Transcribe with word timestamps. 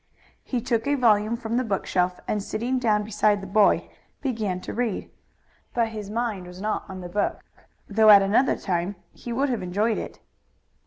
He 0.43 0.61
took 0.61 0.87
a 0.87 0.95
volume 0.95 1.37
from 1.37 1.57
the 1.57 1.63
bookshelf 1.63 2.19
and 2.27 2.41
sitting 2.41 2.79
down 2.79 3.03
beside 3.03 3.39
the 3.39 3.45
bed 3.45 3.87
began 4.19 4.59
to 4.61 4.73
read. 4.73 5.11
But 5.75 5.89
his 5.89 6.09
mind 6.09 6.47
was 6.47 6.59
not 6.59 6.85
on 6.89 7.01
the 7.01 7.07
book, 7.07 7.43
though 7.87 8.09
at 8.09 8.23
another 8.23 8.55
time 8.55 8.95
he 9.13 9.31
would 9.31 9.49
have 9.49 9.61
enjoyed 9.61 9.99
it. 9.99 10.19